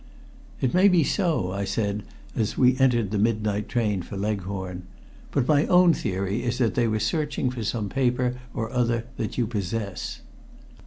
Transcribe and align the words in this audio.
"It 0.61 0.73
may 0.73 0.87
be 0.87 1.03
so," 1.03 1.51
I 1.51 1.63
said, 1.63 2.01
as 2.35 2.57
we 2.57 2.75
entered 2.79 3.11
the 3.11 3.19
midnight 3.19 3.69
train 3.69 4.01
for 4.01 4.17
Leghorn. 4.17 4.87
"But 5.29 5.47
my 5.47 5.67
own 5.67 5.93
theory 5.93 6.41
is 6.41 6.57
that 6.57 6.73
they 6.73 6.87
were 6.87 6.97
searching 6.97 7.51
for 7.51 7.63
some 7.63 7.87
paper 7.87 8.33
or 8.51 8.71
other 8.71 9.05
that 9.17 9.37
you 9.37 9.45
possess." 9.45 10.21